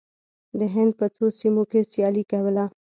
[0.59, 2.65] د هند په څو سیمو کې سیالي کوله.